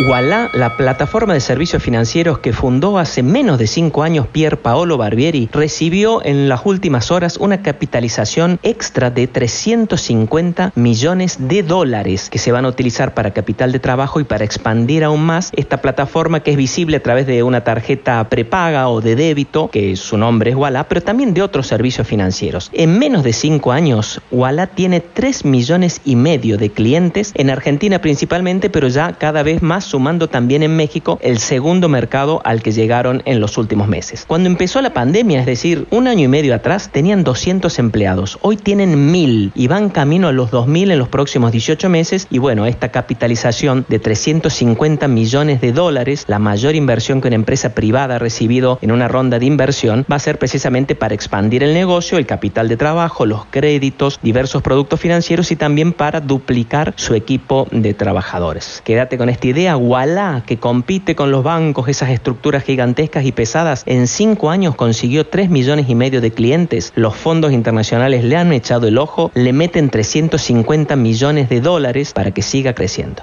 Walla, 0.00 0.48
la 0.54 0.78
plataforma 0.78 1.34
de 1.34 1.40
servicios 1.40 1.82
financieros 1.82 2.38
que 2.38 2.54
fundó 2.54 2.96
hace 2.96 3.22
menos 3.22 3.58
de 3.58 3.66
cinco 3.66 4.02
años 4.02 4.26
Pier 4.26 4.56
Paolo 4.56 4.96
Barbieri, 4.96 5.50
recibió 5.52 6.24
en 6.24 6.48
las 6.48 6.62
últimas 6.64 7.10
horas 7.10 7.36
una 7.36 7.60
capitalización 7.60 8.58
extra 8.62 9.10
de 9.10 9.26
350 9.26 10.72
millones 10.74 11.36
de 11.48 11.62
dólares 11.62 12.30
que 12.30 12.38
se 12.38 12.50
van 12.50 12.64
a 12.64 12.68
utilizar 12.68 13.12
para 13.12 13.32
capital 13.32 13.72
de 13.72 13.78
trabajo 13.78 14.20
y 14.20 14.24
para 14.24 14.42
expandir 14.42 15.04
aún 15.04 15.22
más 15.22 15.52
esta 15.54 15.82
plataforma 15.82 16.40
que 16.40 16.52
es 16.52 16.56
visible 16.56 16.96
a 16.96 17.02
través 17.02 17.26
de 17.26 17.42
una 17.42 17.62
tarjeta 17.62 18.26
prepaga 18.30 18.88
o 18.88 19.02
de 19.02 19.16
débito, 19.16 19.68
que 19.70 19.96
su 19.96 20.16
nombre 20.16 20.52
es 20.52 20.56
Walla, 20.56 20.84
pero 20.84 21.02
también 21.02 21.34
de 21.34 21.42
otros 21.42 21.66
servicios 21.66 22.06
financieros. 22.06 22.70
En 22.72 22.98
menos 22.98 23.22
de 23.22 23.34
cinco 23.34 23.70
años, 23.70 24.22
Walla 24.30 24.66
tiene 24.66 25.00
3 25.00 25.44
millones 25.44 26.00
y 26.06 26.16
medio 26.16 26.56
de 26.56 26.70
clientes 26.70 27.32
en 27.34 27.50
Argentina 27.50 28.00
principalmente, 28.00 28.70
pero 28.70 28.88
ya 28.88 29.12
cada 29.12 29.42
vez 29.42 29.60
más 29.60 29.89
sumando 29.90 30.28
también 30.28 30.62
en 30.62 30.76
México 30.76 31.18
el 31.20 31.38
segundo 31.38 31.88
mercado 31.88 32.40
al 32.44 32.62
que 32.62 32.72
llegaron 32.72 33.22
en 33.24 33.40
los 33.40 33.58
últimos 33.58 33.88
meses. 33.88 34.24
Cuando 34.26 34.48
empezó 34.48 34.80
la 34.80 34.94
pandemia, 34.94 35.40
es 35.40 35.46
decir, 35.46 35.86
un 35.90 36.06
año 36.08 36.24
y 36.24 36.28
medio 36.28 36.54
atrás, 36.54 36.90
tenían 36.92 37.24
200 37.24 37.78
empleados. 37.78 38.38
Hoy 38.42 38.56
tienen 38.56 39.10
1000 39.10 39.52
y 39.54 39.66
van 39.66 39.90
camino 39.90 40.28
a 40.28 40.32
los 40.32 40.50
2000 40.50 40.92
en 40.92 40.98
los 40.98 41.08
próximos 41.08 41.52
18 41.52 41.88
meses. 41.88 42.26
Y 42.30 42.38
bueno, 42.38 42.66
esta 42.66 42.90
capitalización 42.90 43.84
de 43.88 43.98
350 43.98 45.08
millones 45.08 45.60
de 45.60 45.72
dólares, 45.72 46.24
la 46.28 46.38
mayor 46.38 46.74
inversión 46.74 47.20
que 47.20 47.28
una 47.28 47.36
empresa 47.36 47.74
privada 47.74 48.16
ha 48.16 48.18
recibido 48.18 48.78
en 48.80 48.92
una 48.92 49.08
ronda 49.08 49.38
de 49.38 49.46
inversión, 49.46 50.06
va 50.10 50.16
a 50.16 50.20
ser 50.20 50.38
precisamente 50.38 50.94
para 50.94 51.14
expandir 51.14 51.62
el 51.62 51.74
negocio, 51.74 52.18
el 52.18 52.26
capital 52.26 52.68
de 52.68 52.76
trabajo, 52.76 53.26
los 53.26 53.44
créditos, 53.46 54.20
diversos 54.22 54.62
productos 54.62 55.00
financieros 55.00 55.50
y 55.50 55.56
también 55.56 55.92
para 55.92 56.20
duplicar 56.20 56.94
su 56.96 57.14
equipo 57.14 57.66
de 57.70 57.94
trabajadores. 57.94 58.82
Quédate 58.84 59.18
con 59.18 59.28
esta 59.28 59.48
idea 59.48 59.76
Walla, 59.80 60.42
que 60.46 60.58
compite 60.58 61.14
con 61.14 61.30
los 61.30 61.42
bancos, 61.42 61.88
esas 61.88 62.10
estructuras 62.10 62.62
gigantescas 62.64 63.24
y 63.24 63.32
pesadas, 63.32 63.82
en 63.86 64.06
cinco 64.06 64.50
años 64.50 64.76
consiguió 64.76 65.26
3 65.26 65.50
millones 65.50 65.88
y 65.88 65.94
medio 65.94 66.20
de 66.20 66.30
clientes. 66.30 66.92
Los 66.94 67.16
fondos 67.16 67.52
internacionales 67.52 68.24
le 68.24 68.36
han 68.36 68.52
echado 68.52 68.86
el 68.86 68.98
ojo, 68.98 69.30
le 69.34 69.52
meten 69.52 69.90
350 69.90 70.96
millones 70.96 71.48
de 71.48 71.60
dólares 71.60 72.12
para 72.12 72.30
que 72.30 72.42
siga 72.42 72.74
creciendo. 72.74 73.22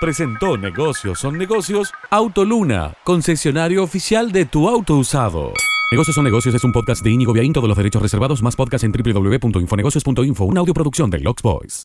Presentó 0.00 0.56
Negocios 0.56 1.18
son 1.18 1.36
negocios 1.36 1.92
Autoluna, 2.08 2.94
concesionario 3.04 3.84
oficial 3.84 4.32
de 4.32 4.46
tu 4.46 4.66
auto 4.66 4.96
usado. 4.96 5.52
Negocios 5.92 6.14
son 6.14 6.24
negocios 6.24 6.54
es 6.54 6.64
un 6.64 6.72
podcast 6.72 7.04
de 7.04 7.10
Íñigo 7.10 7.32
Viaín, 7.32 7.52
todos 7.52 7.68
los 7.68 7.76
derechos 7.76 8.00
reservados, 8.00 8.42
más 8.42 8.56
podcast 8.56 8.84
en 8.84 8.92
www.infonegocios.info, 8.92 10.44
una 10.44 10.60
audioproducción 10.60 11.10
de 11.10 11.18
Lux 11.18 11.42
Boys. 11.42 11.78